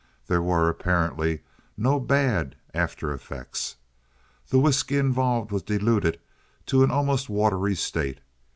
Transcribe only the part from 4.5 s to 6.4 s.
whisky involved was diluted